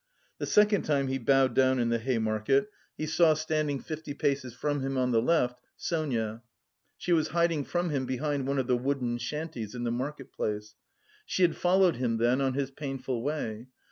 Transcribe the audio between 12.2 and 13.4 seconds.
on his painful